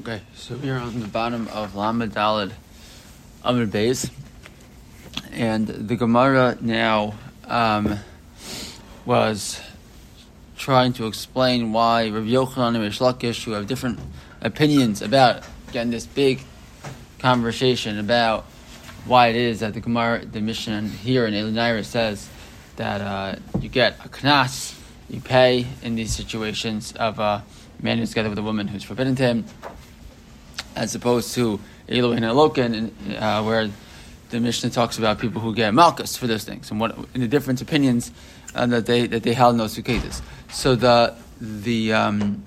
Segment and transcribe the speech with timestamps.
[0.00, 2.52] Okay, so we are on the bottom of Lamed Daled
[3.44, 4.10] Amud Beis,
[5.30, 7.12] and the Gemara now
[7.44, 7.98] um,
[9.04, 9.60] was
[10.56, 13.98] trying to explain why Rav Yochanan and Rish who have different
[14.40, 16.40] opinions about getting this big
[17.18, 18.44] conversation about
[19.04, 22.26] why it is that the Gemara, the Mishnah here in Elinaira says
[22.76, 24.74] that uh, you get a knas,
[25.10, 27.44] you pay in these situations of a
[27.82, 29.44] man who's together with a woman who's forbidden to him
[30.76, 33.68] as opposed to and Elokin, uh, where
[34.30, 37.28] the Mishnah talks about people who get Malchus for those things, and what in the
[37.28, 38.12] different opinions
[38.54, 40.22] uh, that they that they held in those two cases.
[40.52, 42.44] So the the um,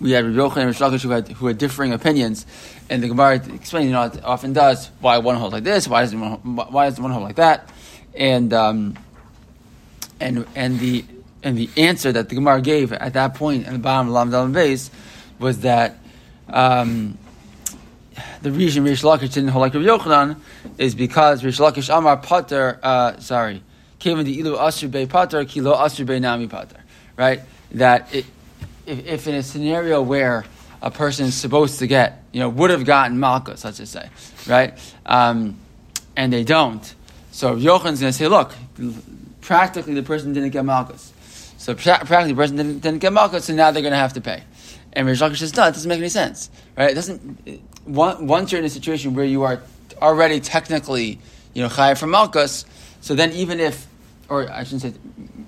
[0.00, 2.46] we had Rabbi Yochanan and Rish who had who had differing opinions,
[2.88, 6.02] and the Gemara explained, you know, it often does why one holds like this, why
[6.02, 7.68] doesn't one, why doesn't one hold like that,
[8.14, 8.98] and um,
[10.20, 11.04] and and the
[11.42, 14.52] and the answer that the Gemara gave at that point in the bottom of Dalam
[14.52, 14.90] base
[15.38, 15.98] was that
[16.48, 17.18] um,
[18.42, 20.36] the reason Rish Lakish didn't hold like Rabbi Yochanan
[20.78, 23.62] is because Rish Lakish Amar Pater, uh, sorry,
[23.98, 26.80] came in the Ilu Asr Bey Pater, Kilo Asr Bey Nami Pater,
[27.16, 27.40] right?
[27.72, 28.24] That it,
[28.86, 30.44] if, if in a scenario where
[30.82, 34.08] a person is supposed to get, you know, would have gotten Malchus, let's just say,
[34.46, 34.78] right?
[35.04, 35.58] Um,
[36.16, 36.94] and they don't.
[37.32, 38.52] So Yochanan's going to say, look,
[39.40, 41.12] practically the person didn't get Malchus.
[41.58, 44.20] So practically the person didn't, didn't get Malchus, so now they're going to have to
[44.20, 44.42] pay.
[44.96, 46.90] And Rish Lakish says, no, it doesn't make any sense, right?
[46.90, 47.60] It doesn't.
[47.86, 49.60] once you're in a situation where you are
[50.00, 51.18] already technically,
[51.52, 52.64] you know, chayav from Malchus,
[53.02, 53.86] so then even if,
[54.30, 54.90] or I shouldn't say,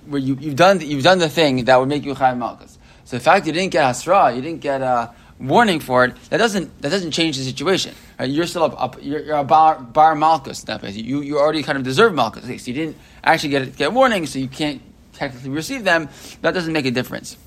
[0.07, 2.79] where you, you've done you've done the thing that would make you chayav Malchus.
[3.07, 6.37] So the fact you didn't get hasra, you didn't get a warning for it, that
[6.37, 7.95] doesn't that doesn't change the situation.
[8.21, 8.29] Right?
[8.29, 8.69] You're still
[9.01, 10.85] you're, you're, a bar, bar Malchus that.
[10.95, 12.45] You you already kind of deserve Malchus.
[12.45, 14.83] So you didn't actually get get warning, so you can't
[15.15, 16.11] technically receive them.
[16.43, 17.39] That doesn't make a difference.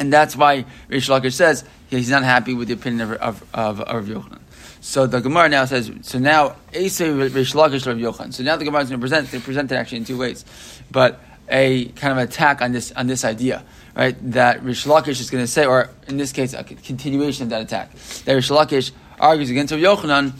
[0.00, 3.80] And that's why Rish Lakish says he's not happy with the opinion of, of, of,
[3.82, 4.40] of Yochanan.
[4.80, 8.32] So the Gemara now says, so now Rish Lakish Rav Yochanan.
[8.32, 10.44] So now the Gemara is going to present, they present it actually in two ways.
[10.90, 11.20] But
[11.50, 13.62] a kind of attack on this, on this idea,
[13.94, 14.16] right?
[14.32, 17.60] That Rish Lakish is going to say, or in this case, a continuation of that
[17.60, 17.92] attack.
[18.24, 20.32] That Rish Lakish argues against Rav Yochanan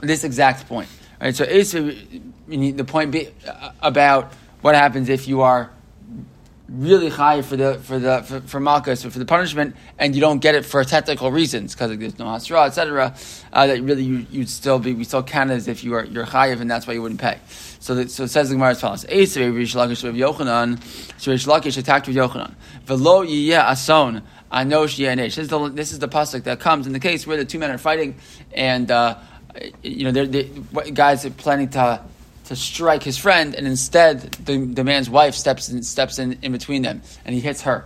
[0.00, 0.88] this exact point.
[1.20, 1.34] Right?
[1.34, 3.14] So the point
[3.46, 5.70] uh, about what happens if you are
[6.68, 10.38] really high for the for the for, for malchus for the punishment, and you don't
[10.38, 13.14] get it for technical reasons because there's no hasra, etc.
[13.52, 16.26] Uh, that really you, would still be we still count as if you are you're
[16.26, 17.38] chayiv, and that's why you wouldn't pay.
[17.80, 22.06] So so it says the Gemara as follows: Rish Lakish of Yochanan, Rish Lakish attacked
[22.06, 22.54] with Yochanan.
[22.84, 24.22] Velo yiyeh ason.
[24.52, 25.34] Anosh yenesh.
[25.34, 27.58] This is the this is the pasuk that comes in the case where the two
[27.58, 28.14] men are fighting,
[28.52, 29.18] and uh,
[29.82, 30.44] you know they're, they
[30.92, 32.00] guys are planning to
[32.44, 36.52] to strike his friend, and instead the, the man's wife steps in, steps in, in
[36.52, 37.84] between them, and he hits her.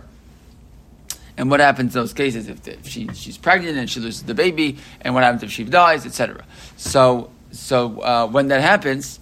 [1.37, 4.33] And what happens in those cases if, if she, she's pregnant and she loses the
[4.33, 6.43] baby, and what happens if she dies, etc.
[6.75, 9.19] So, so uh, when that happens,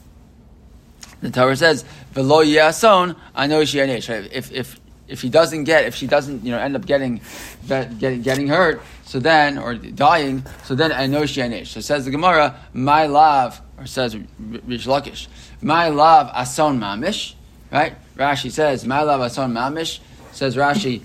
[1.21, 5.95] the Torah says, "Velo yason." I know she If if if he doesn't get, if
[5.95, 7.21] she doesn't, you know, end up getting
[7.67, 12.11] getting getting hurt, so then or dying, so then I know she So says the
[12.11, 15.27] Gemara, my love or says Rish Lakish,
[15.61, 17.35] my love ason mamish,
[17.71, 17.95] right?
[18.15, 19.99] Rashi says, my love ason mamish,
[20.31, 21.01] says Rashi,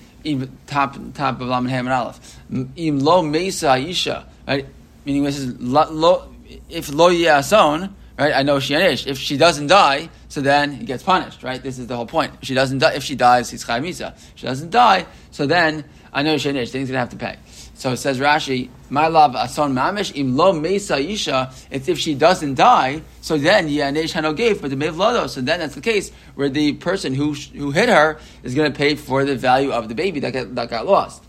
[0.67, 2.41] top, top of Laman and Aleph,
[2.77, 4.67] im lo mesa isha, right?
[5.05, 6.33] Meaning this is, lo,
[6.69, 8.35] if lo ason, right?
[8.35, 9.07] I know she anish.
[9.07, 11.63] If she doesn't die, so then he gets punished, right?
[11.63, 12.33] This is the whole point.
[12.41, 14.15] If she doesn't die, if she dies, he's chayv misa.
[14.15, 17.17] If she doesn't die, so then I know she Then he's going to have to
[17.17, 17.37] pay.
[17.75, 21.53] So it says Rashi, my love ason mamish im lo mesa isha.
[21.71, 25.29] It's if she doesn't die, so then yanesh hano gave, but the mevlado.
[25.29, 28.77] So then that's the case where the person who who hit her is going to
[28.77, 31.25] pay for the value of the baby that got, that got lost.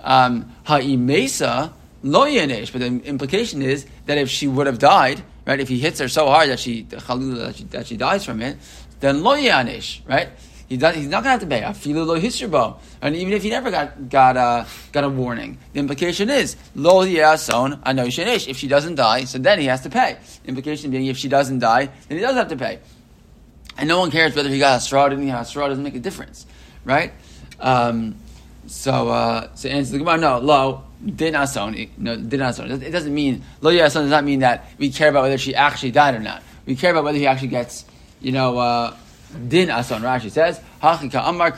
[0.00, 1.72] Um, mesa
[2.02, 5.60] lo yanesh, but the implication is that if she would have died, right?
[5.60, 8.58] If he hits her so hard that she that she, that she dies from it,
[8.98, 10.30] then lo yanesh, right?
[10.68, 11.62] He does, he's not going to have to pay.
[11.62, 12.78] Afilu lo hisrbo.
[13.00, 17.06] And even if he never got got a got a warning, the implication is lo
[17.06, 18.48] yason ano shenish.
[18.48, 20.16] If she doesn't die, so then he has to pay.
[20.42, 22.80] The implication being, if she doesn't die, then he does have to pay.
[23.78, 25.54] And no one cares whether he got a straw or didn't get a.
[25.54, 26.46] Doesn't make a difference,
[26.84, 27.12] right?
[27.60, 28.16] Um,
[28.66, 30.18] so, uh, so answer the Gemara.
[30.18, 31.90] No, lo din ason.
[31.96, 32.82] No, din ason.
[32.82, 35.92] It doesn't mean lo yason does not mean that we care about whether she actually
[35.92, 36.42] died or not.
[36.64, 37.84] We care about whether he actually gets,
[38.20, 38.58] you know.
[38.58, 38.96] Uh,
[39.48, 40.02] din ason.
[40.02, 41.50] Rashi says, Hachika Amar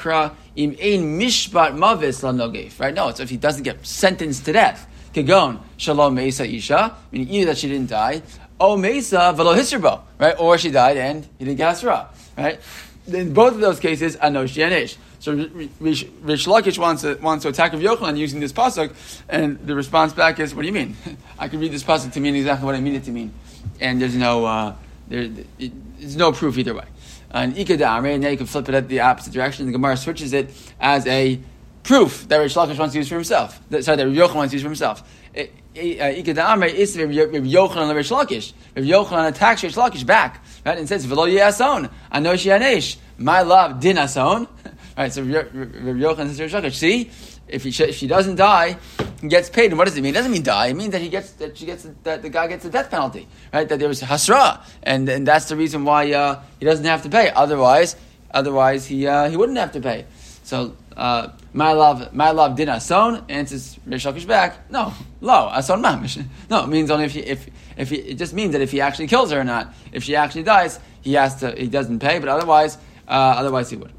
[0.57, 2.79] im ein mishpat mavis lanogef.
[2.81, 2.95] Right?
[2.95, 7.47] No, so if he doesn't get sentenced to death, Kagon Shalom Mesa Isha, meaning either
[7.47, 8.23] that she didn't die,
[8.61, 10.35] O Velo Hisrbo, right?
[10.39, 12.61] Or she died and he didn't get Hasra, right?
[13.07, 14.97] In both of those cases, Anosh.
[15.21, 15.33] So
[15.81, 16.05] Rish
[16.47, 18.95] Lakish wants to, wants to attack Rav Yochanan using this pasuk,
[19.29, 20.97] and the response back is, "What do you mean?
[21.39, 23.33] I can read this pasuk to mean exactly what I mean it to mean,
[23.81, 24.75] and there's no uh,
[25.09, 25.29] there,
[25.59, 26.85] there's no proof either way."
[27.31, 29.67] And Ikadamre, and now you can flip it at the opposite direction.
[29.67, 31.41] The Gemara switches it as a
[31.83, 33.61] proof that Rish Lakish wants to use for himself.
[33.71, 35.03] That, sorry, that Rav Yochanan wants to use for himself.
[35.37, 35.43] Uh,
[35.75, 38.53] Ikadamre is Rav Yochanan and Rish Lakish.
[38.77, 43.81] Rav Yochanan attacks Rish Lakish back, right, and says, "V'lo yason, anoshi anesh." My love
[43.81, 44.49] din ason.
[44.99, 47.11] Right, so Rav Yochanan says to Rish Lakish, "See,
[47.49, 48.77] if, he, if she doesn't die,
[49.21, 49.71] he gets paid.
[49.71, 50.15] And what does it mean?
[50.15, 50.69] It doesn't mean die.
[50.69, 53.29] It means that he gets that she gets that the guy gets a death penalty,
[53.53, 53.69] right?
[53.69, 57.09] That there was hasra, and and that's the reason why uh, he doesn't have to
[57.09, 57.31] pay.
[57.31, 57.97] Otherwise,
[58.31, 60.07] otherwise he uh, he wouldn't have to pay.
[60.43, 64.71] So uh, my love, my love did ason answers Rish Lakish back.
[64.71, 66.25] No, lo ason mamish.
[66.51, 68.81] No, it means only if he, if if he, it just means that if he
[68.81, 69.75] actually kills her or not.
[69.93, 73.77] If she actually dies, he has to he doesn't pay, but otherwise uh, otherwise he
[73.77, 73.93] would.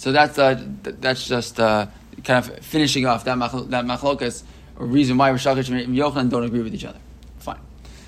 [0.00, 1.86] So that's uh, that's just uh,
[2.24, 4.44] kind of finishing off that machl- that machlokas,
[4.78, 7.00] a reason why Rish Lakish and Yochanan don't agree with each other.
[7.36, 7.58] Fine.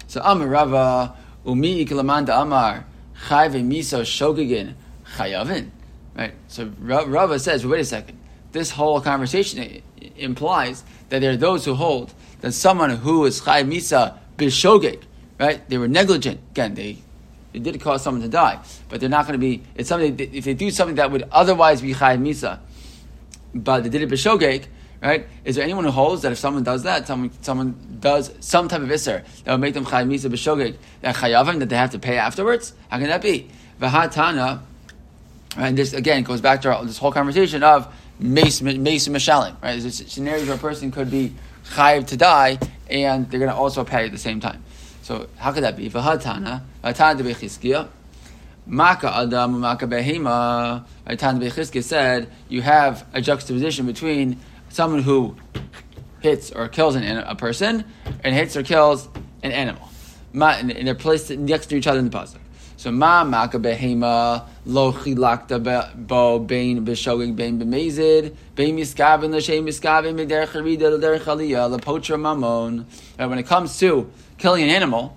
[0.07, 2.87] So Amar Rava Umi Ikalamanda Amar
[3.27, 4.73] Chayve Miso Shogegin
[5.17, 5.69] Chayavin.
[6.17, 6.33] Right.
[6.49, 8.19] So Rava says, wait a second.
[8.53, 9.83] This whole conversation
[10.17, 15.03] implies that there are those who hold that someone who is Chayv Misa Bishogeg,
[15.39, 15.69] right?
[15.69, 16.41] They were negligent.
[16.53, 17.03] Again, they
[17.53, 19.63] it did cause someone to die, but they're not going to be.
[19.75, 22.59] It's something if they do something that would otherwise be chayiv misa,
[23.55, 24.67] but they did it b'shogeg,
[25.03, 25.27] right?
[25.45, 28.81] Is there anyone who holds that if someone does that, someone someone does some type
[28.81, 31.99] of isser that would make them chayiv misa b'shogeg, that chayavim that they have to
[31.99, 32.73] pay afterwards?
[32.89, 33.51] How can that be?
[33.81, 34.61] V'hatana?
[35.57, 39.79] And this again goes back to our, this whole conversation of mace mace mishalim, right?
[39.79, 41.35] There's a scenario where a person could be
[41.75, 42.59] chayiv to die,
[42.89, 44.65] and they're going to also pay at the same time.
[45.03, 45.91] So how could that be?
[45.91, 47.89] V'hatana, v'hatana de bechizkiya,
[48.67, 50.85] maka adam maka behema.
[51.07, 54.39] V'hatana de bechizkiya said you have a juxtaposition between
[54.69, 55.37] someone who
[56.21, 57.85] hits or kills an, a person
[58.23, 59.09] and hits or kills
[59.43, 59.89] an animal.
[60.35, 62.39] And they're placed next to each other in the pasuk.
[62.83, 65.63] So ma maka behema lo chilakta
[65.95, 72.85] bo bein b'shogeg bein b'mezid bein miskavin l'shem miskavin miderech harida l'derech aliyah lepotra mamon.
[73.19, 75.17] When it comes to killing an animal,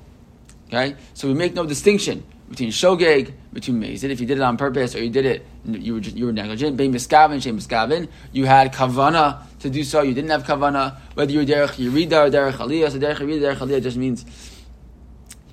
[0.67, 4.11] okay, so we make no distinction between shogeg, between mazid.
[4.11, 6.77] If you did it on purpose or you did it, you were you were negligent.
[6.77, 8.09] Bein miskavin, shem miskavin.
[8.31, 10.03] You had kavana to do so.
[10.03, 10.97] You didn't have kavana.
[11.15, 12.91] Whether you were derech yerida or derech aliyah.
[12.91, 14.23] So derech yerida, derech aliyah just means.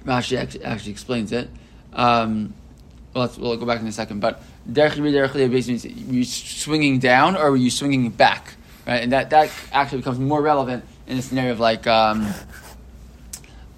[0.05, 1.49] Rashi actually explains it.
[1.93, 2.55] Um,
[3.15, 4.21] well, we'll go back in a second.
[4.21, 8.55] But derech basically means you swinging down or were you swinging back,
[8.87, 9.03] right?
[9.03, 11.87] And that that actually becomes more relevant in a scenario of like.
[11.87, 12.27] Um,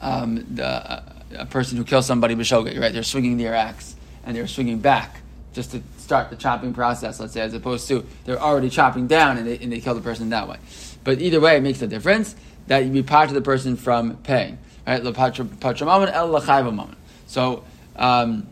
[0.05, 1.03] um, the, uh,
[1.37, 2.93] a person who kills somebody b'shogeg, right?
[2.93, 5.21] They're swinging their axe and they're swinging back
[5.53, 9.39] just to start the chopping process, let's say, as opposed to they're already chopping down
[9.39, 10.59] and they, and they kill the person that way.
[11.03, 12.37] But either way, it makes a difference
[12.67, 15.03] that you be part of the person from paying, right?
[17.27, 17.65] So,
[17.97, 18.47] um,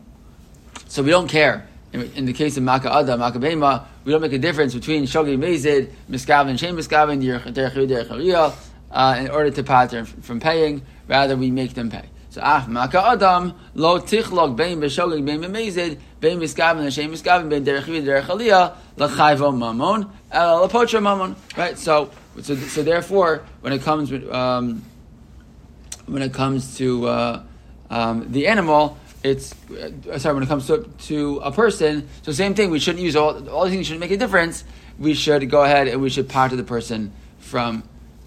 [0.87, 1.67] so we don't care.
[1.91, 5.03] In, in the case of Maka Ada, Maka Bema, we don't make a difference between
[5.03, 8.53] Shogeg Mezid, Miskavin, Shem Miskavin, Derech
[8.91, 12.05] uh, in order to pattern from paying, rather we make them pay.
[12.29, 17.63] So ah maka adam lo tichlok bein b'shogeg bein b'mezid bein miskavin l'shem miskavin bein
[17.63, 21.35] derech vid derech aliyah l'chayvo mamon el l'potra mamon.
[21.55, 21.77] Right.
[21.77, 22.09] So
[22.41, 24.83] so so therefore when it comes um,
[26.07, 27.43] when it comes to uh,
[27.91, 28.97] um, the animal.
[29.23, 32.09] It's uh, sorry when it comes to, to a person.
[32.23, 32.69] So same thing.
[32.69, 34.65] We shouldn't use all all these things shouldn't make a difference.
[34.99, 37.83] We should go ahead and we should part the person from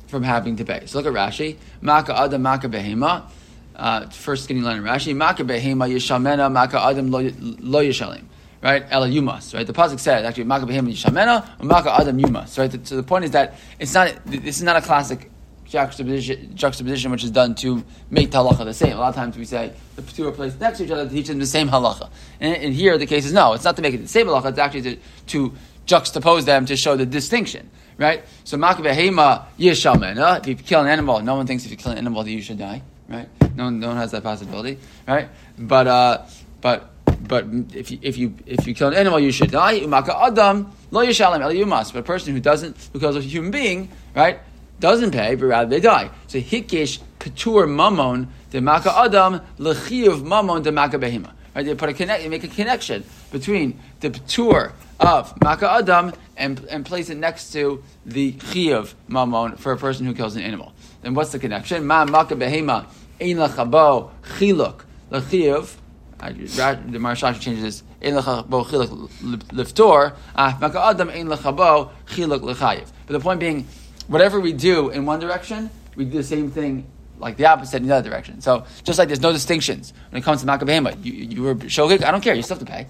[0.06, 0.86] from having to pay.
[0.86, 1.56] So look at Rashi.
[1.82, 3.30] Maka adam maka behema.
[3.74, 5.14] Uh, first skinny line in Rashi.
[5.14, 8.24] Maka behema yishamena maka adam lo, lo yishalim.
[8.62, 8.84] Right?
[8.88, 9.52] Ela you must.
[9.52, 9.66] Right?
[9.66, 12.56] The pasuk says actually maka behema yishamena maka adam you must.
[12.56, 12.86] Right?
[12.86, 14.14] So the point is that it's not.
[14.24, 15.30] This is not a classic
[15.66, 18.96] juxtaposition, juxtaposition which is done to make the halacha the same.
[18.96, 21.10] A lot of times we say the two are placed next to each other to
[21.10, 22.10] teach them the same halacha.
[22.40, 23.52] And, and here the case is no.
[23.52, 24.50] It's not to make it the same halacha.
[24.50, 24.96] It's actually to,
[25.26, 25.52] to
[25.86, 28.24] juxtapose them to show the distinction right?
[28.44, 30.40] So makabehema yishamena.
[30.40, 32.42] If you kill an animal, no one thinks if you kill an animal that you
[32.42, 33.28] should die, right?
[33.54, 35.28] No one, no one has that possibility, right?
[35.58, 36.26] But uh,
[36.60, 39.80] but but if you if you if you kill an animal, you should die.
[39.80, 41.92] Umaka adam lo yishalem you must.
[41.92, 44.40] But a person who doesn't, who kills a human being, right,
[44.80, 46.10] doesn't pay, but rather they die.
[46.26, 51.32] So hikish patur mamon de maka adam lechiv mamon de maka behema.
[51.54, 51.64] Right?
[51.64, 56.64] They put a connect, they make a connection between the patur of maka adam and,
[56.70, 60.72] and place it next to the chiyuv mamon for a person who kills an animal.
[61.02, 61.86] Then what's the connection?
[61.86, 62.86] Ma maka behema
[63.20, 65.76] ein lachabo chiluk lachiyuv.
[66.18, 67.82] I, the Maharsha changes this.
[68.02, 69.10] Ein lecha bo chiluk
[69.50, 72.88] liftor, ah maka adam ein lecha bo chiluk lechayiv.
[73.06, 73.66] But the point being,
[74.08, 76.86] whatever we do in one direction, we do the same thing
[77.18, 78.40] like the opposite in the other direction.
[78.40, 82.04] So just like there's no distinctions when it comes to makabehema, you, you were shogig,
[82.04, 82.86] I don't care, you still have to pay.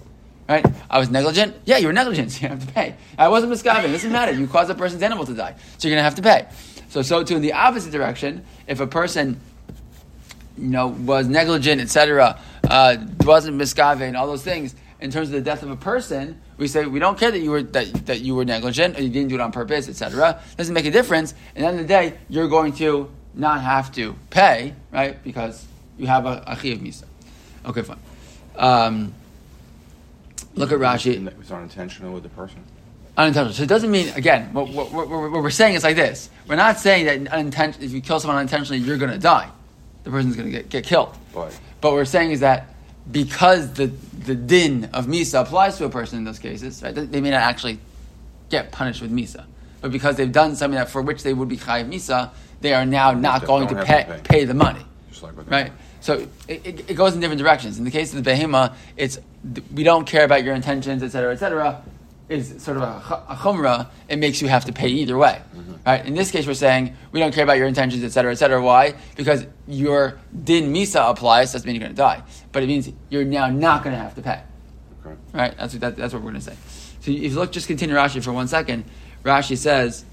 [0.49, 0.65] Right?
[0.89, 1.55] I was negligent.
[1.65, 2.41] Yeah, you were negligent.
[2.41, 2.95] You have to pay.
[3.17, 3.91] I wasn't misguided.
[3.91, 4.31] Doesn't matter.
[4.31, 6.47] You caused a person's animal to die, so you're going to have to pay.
[6.89, 9.41] So, so too in the opposite direction, if a person,
[10.57, 15.33] you know, was negligent, etc., uh, wasn't misgave and all those things, in terms of
[15.33, 18.21] the death of a person, we say we don't care that you were that, that
[18.21, 20.41] you were negligent or you didn't do it on purpose, etc.
[20.57, 21.33] Doesn't make a difference.
[21.55, 25.21] And at the end of the day, you're going to not have to pay, right?
[25.23, 25.65] Because
[25.97, 27.05] you have a, a of misa.
[27.65, 27.99] Okay, fine.
[28.55, 29.13] Um,
[30.55, 31.27] look at Rashi.
[31.27, 32.63] It was unintentional with the person.
[33.17, 33.53] Unintentional.
[33.53, 34.53] So it doesn't mean again.
[34.53, 36.29] What, what, what, what we're saying is like this.
[36.47, 39.49] We're not saying that unintention, if you kill someone unintentionally, you're going to die.
[40.03, 41.15] The person's going to get, get killed.
[41.33, 42.73] But but we're saying is that
[43.11, 46.93] because the the din of misa applies to a person in those cases, right?
[46.93, 47.79] They may not actually
[48.49, 49.45] get punished with misa,
[49.81, 52.85] but because they've done something that for which they would be chayiv misa, they are
[52.85, 54.45] now not going to pay, to pay, pay.
[54.45, 54.85] the money,
[55.21, 55.71] like right?
[55.99, 57.79] So it, it, it, goes in different directions.
[57.79, 59.19] In the case of the behema, it's
[59.73, 61.83] we don't care about your intentions, etc., etc
[62.29, 65.41] is sort of a, a chumrah, it makes you have to pay either way.
[65.55, 65.73] Mm-hmm.
[65.85, 66.05] Right?
[66.05, 68.61] In this case, we're saying we don't care about your intentions, etc., etc.
[68.61, 68.95] Why?
[69.15, 73.23] Because your din misa applies, doesn't mean you're going to die, but it means you're
[73.23, 74.41] now not going to have to pay.
[75.05, 75.15] Okay.
[75.33, 75.57] Right?
[75.57, 76.57] That's what, that, that's what we're going to say.
[77.01, 78.83] So if you look, just continue Rashi for one second.
[79.23, 80.03] Rashi says,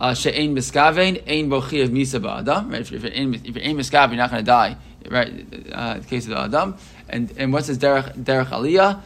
[0.00, 2.80] uh, "She'ein miskavein, ein bochi of misa ba'adam." Right?
[2.80, 4.76] If you're in, if you're in miskav, you're not going to die.
[5.10, 5.46] Right?
[5.72, 6.76] Uh, the case of the adam.
[7.08, 9.00] And and what's his derech derech aliyah?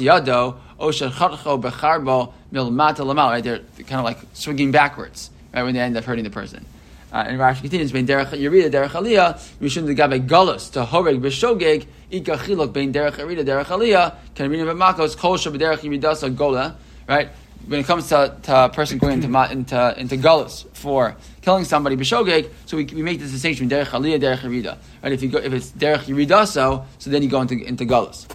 [0.00, 3.30] Yado becharbo milmata lamal.
[3.30, 6.64] Right, they're kind of like swinging backwards, right, when they end up hurting the person.
[7.12, 11.86] Uh, and Rashi continues, "Ben derech yerida derech aliyah mishum degabe galus to horeg b'shogeg
[12.10, 16.76] ika chiluk ben derech yerida derech aliyah can read b'makos kol shab shebederech yiridasa gola."
[17.08, 17.28] Right,
[17.68, 21.96] when it comes to, to a person going into into into galus for killing somebody
[21.96, 24.76] b'shogeg, so we, we make this distinction derech aliyah derech yerida.
[25.02, 27.84] Right, if you go if it's derech yerida so so then you go into into
[27.84, 28.26] galus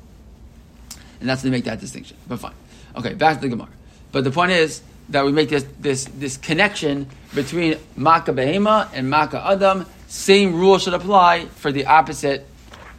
[1.21, 2.17] and that's to make that distinction.
[2.27, 2.53] But fine.
[2.97, 3.69] Okay, back to the Gemara.
[4.11, 9.09] But the point is that we make this this this connection between Makkah Behema and
[9.09, 9.85] Makkah Adam.
[10.07, 12.45] Same rule should apply for the opposite,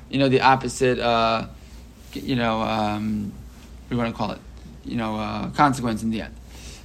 [0.09, 1.47] you know, the opposite, uh,
[2.14, 3.31] you know, um,
[3.88, 4.41] what do you want to call it?
[4.85, 6.35] You know, uh, consequence in the end.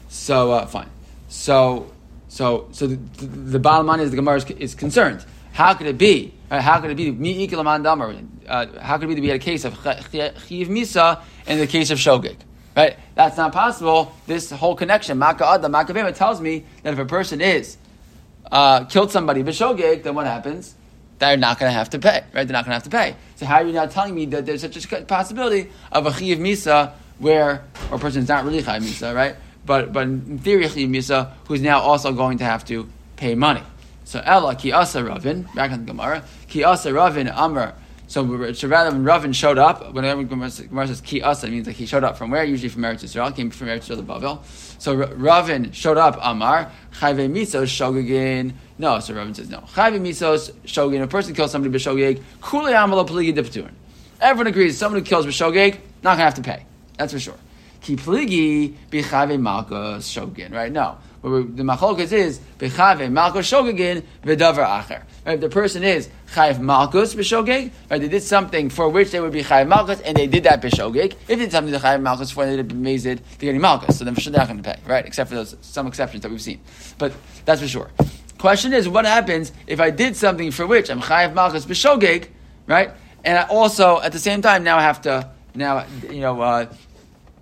[0.10, 0.90] So uh, fine.
[1.30, 1.92] So
[2.28, 5.24] so so the, the, the bottom line is the Gemara is, is concerned.
[5.54, 6.34] How could it be?
[6.50, 6.62] Right?
[6.62, 7.10] How could it be?
[8.48, 11.68] Uh, how could it be that we had a case of chiv misa in the
[11.68, 12.38] case of shogeg?
[12.76, 12.98] Right?
[13.16, 14.14] That's not possible.
[14.28, 17.78] This whole connection, Maka Adam, Maka tells me that if a person is
[18.52, 20.76] uh, killed somebody b'shogeg, then what happens?
[21.20, 22.24] They're not going to have to pay.
[22.34, 22.48] Right?
[22.48, 23.16] They're not going to have to pay.
[23.36, 26.38] So how are you now telling me that there's such a possibility of a chiv
[26.38, 29.36] misa where a person is not really chiv misa, right?
[29.66, 32.88] But but in theory, chiv misa who's now also going to have to
[33.18, 33.64] pay money.
[34.08, 37.74] So Ella ki asa Ravin, back on the Gemara, ki asa Ravin Amr.
[38.08, 41.86] So, so rather Ravin showed up, whenever Gemara says ki asa, it means like he
[41.86, 42.46] showed up from where?
[42.46, 44.46] Usually from Eretz Yisrael, came from Eretz Yisrael to Bavel.
[44.82, 48.54] So Ravin showed up, Amar, chayve misos shogegin.
[48.78, 49.60] No, so Ravin says no.
[49.74, 51.04] Chayve misos shogegin.
[51.04, 53.70] A person kills somebody b'shogeg, kule amalo pligi.
[54.22, 56.66] Everyone agrees, someone who kills b'shogeg, not to have to pay.
[56.98, 57.36] That's for sure.
[57.82, 60.72] Ki pligi b'chayve malkos shogegin, right?
[60.72, 65.04] No the machlokas is bechave malchus shogegin v'davar acher.
[65.26, 69.20] Right, if the person is chayiv malchus b'shogeg, right, they did something for which they
[69.20, 71.14] would be chayiv malchus, and they did that b'shogeg.
[71.14, 74.06] If they did something to chayiv malchus for, they'd be mazed to getting malchus, so
[74.06, 75.06] then they're not going to pay, right?
[75.06, 76.62] Except for those some exceptions that we've seen,
[76.98, 77.14] but
[77.46, 77.92] that's for sure.
[78.38, 82.28] Question is, what happens if I did something for which I'm chayiv malchus b'shogeg,
[82.68, 82.92] right?
[83.26, 86.68] And I also at the same time now I have to now you know uh,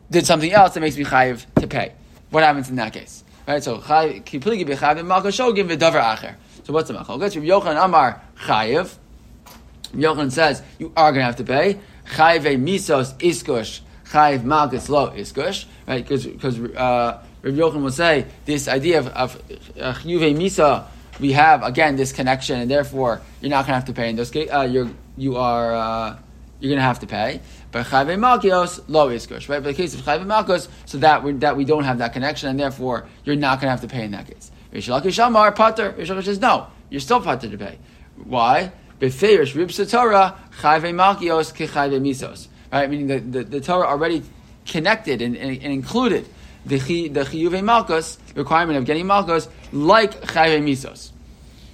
[0.10, 1.94] did something else that makes me chayiv to pay.
[2.30, 3.24] What happens in that case?
[3.48, 6.36] Right, so kipligi b'chavim malka shogim v'davar acher.
[6.64, 7.36] So what's the machlokas?
[7.36, 8.96] Rabbi Yochanan Amar chayiv.
[9.94, 15.12] Yochanan says you are going to have to pay chayiv misos iskush chayiv malkus lo
[15.12, 15.66] iskush.
[15.88, 19.36] Right, because because uh, Rabbi Yochanan will say this idea of, of
[19.80, 20.88] uh, misa.
[21.20, 24.18] We have again this connection, and therefore you're not going to have to pay in
[24.18, 24.52] those cases.
[24.54, 26.18] Uh, you're you are uh,
[26.60, 27.42] you're going to have to pay.
[27.75, 29.62] But chayve malkios lo iskush, right?
[29.62, 32.48] But the case of chayve malkos, so that we that we don't have that connection,
[32.48, 34.50] and therefore you're not going to have to pay in that case.
[34.72, 35.91] Rish Lakish Amar Pater.
[35.98, 37.77] Rish says no, you're still Pater to pay.
[38.24, 38.72] Why?
[39.01, 42.48] Beferish rib Torah chayve malkios kechayve misos.
[42.72, 44.24] Right, meaning the, the, the Torah already
[44.65, 46.25] connected and, and, and included
[46.65, 46.77] the
[47.10, 51.12] the chiyuve malkos requirement of getting malkos like chayve misos,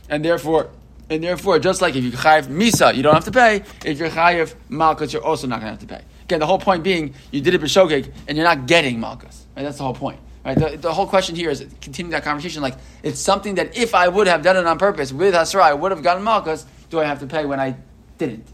[0.10, 0.72] and therefore
[1.12, 3.64] And therefore, just like if you chayiv misa, you don't have to pay.
[3.84, 6.02] If you're chayiv malchus, you're also not going to have to pay.
[6.24, 9.46] Again, the whole point being you did it b'shogeg and you're not getting malchus.
[9.58, 9.64] Right?
[9.64, 10.22] That's the whole point.
[10.46, 10.58] Right?
[10.58, 12.62] The, the whole question here is continuing that conversation.
[12.62, 15.74] Like it's something that if I would have done it on purpose with hasra, I
[15.74, 16.66] would have gotten malchus.
[16.90, 17.76] Do I have to pay when I
[18.18, 18.48] didn't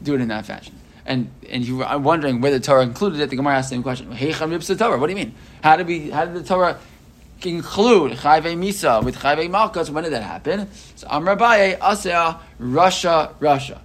[0.00, 0.78] do it in that fashion?
[1.06, 3.28] And and you are wondering whether the Torah included it.
[3.28, 4.12] The Gemara asks the same question.
[4.12, 4.98] Hey, Torah.
[4.98, 5.34] What do you mean?
[5.64, 6.10] How did we?
[6.10, 6.78] How did the Torah
[7.46, 9.90] include chayve misa with chayve malchus?
[9.90, 10.68] When did that happen?
[10.96, 13.80] So Amr Abaye asya rasha rasha.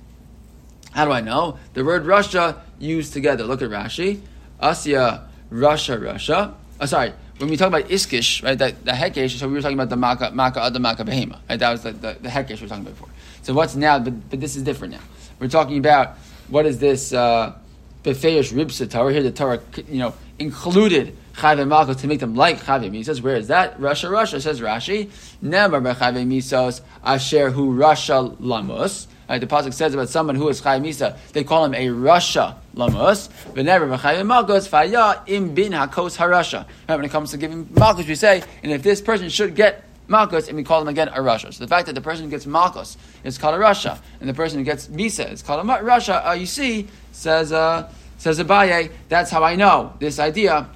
[0.92, 1.58] How do I know?
[1.74, 3.44] The word rasha used together.
[3.44, 4.22] Look at Rashi.
[4.62, 6.54] Asya rasha rasha.
[6.80, 7.14] Oh, sorry.
[7.38, 9.96] When we talk about iskish, right, that the hekesh, so we were talking about the
[9.96, 11.58] maka maka other maka behema, right?
[11.58, 13.10] That was the, the, the hekesh we were talking about before.
[13.44, 14.00] So what's now?
[14.00, 15.02] But, but this is different now.
[15.40, 16.18] We're talking about
[16.50, 17.56] what is this uh,
[18.04, 19.24] befeish ribsa Torah here?
[19.24, 23.22] The Torah, you know, included chayve malchus to make them like chayve misos.
[23.22, 23.80] Where is that?
[23.80, 25.10] Rasha, rasha says Rashi.
[25.42, 29.08] Never chayve misos asher hu rasha lamus.
[29.30, 32.56] Right, the pasuk says about someone who is chayve misa, they call him a Rasha
[32.76, 33.30] lamus.
[33.54, 36.66] But never chayve malchus faya im bin hakos harasha.
[36.88, 39.86] Right, when it comes to giving malchus, we say, and if this person should get
[40.10, 41.54] Malchus, and we call them again a Rasha.
[41.54, 44.34] So the fact that the person who gets Malchus is called a Rasha, and the
[44.34, 48.92] person who gets Misa is called a Russia, uh, you see, says, uh, says Abaye,
[49.08, 50.68] that's how I know this idea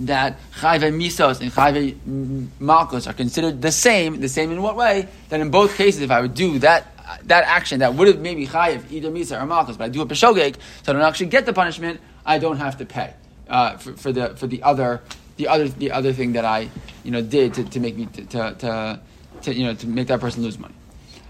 [0.00, 5.08] that Chayve Misos and Chayve Malchus are considered the same, the same in what way?
[5.28, 6.88] That in both cases, if I would do that
[7.24, 10.00] that action that would have made me Chayiv either Misa or Malchus, but I do
[10.02, 13.12] a Peshogeg, so I don't actually get the punishment, I don't have to pay
[13.48, 15.02] uh, for, for, the, for the other
[15.36, 16.68] the other the other thing that I
[17.04, 19.00] you know did to, to make me to, to,
[19.42, 20.74] to, you know to make that person lose money.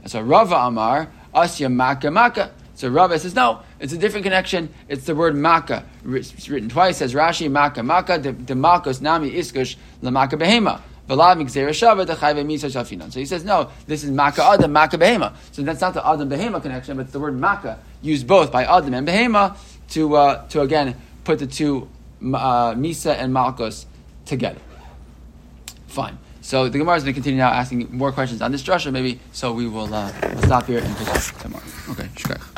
[0.07, 2.53] so Rava Amar Asya Maka Maka.
[2.83, 4.69] So Rava says no, it's a different connection.
[4.89, 5.85] It's the word Maka.
[6.05, 6.97] It's written twice.
[6.97, 10.81] Says Rashi Maka Maka the Makos Nami Iskush Behema.
[11.09, 13.13] Khaven Misa Shina.
[13.13, 15.33] So he says, no, this is Maka Adam, Maka Behema.
[15.53, 18.65] So that's not the Adam Behema connection, but it's the word Maka, used both by
[18.65, 19.57] Adam and Behema
[19.91, 21.89] to, uh, to again put the two
[22.21, 23.85] uh, Misa and Malkos
[24.27, 24.61] together.
[25.87, 26.19] Fine.
[26.41, 29.21] So the Gemara is going to continue now asking more questions on this drasha, maybe.
[29.31, 31.63] So we will uh, stop here and pick up tomorrow.
[31.91, 32.52] Okay, shkach.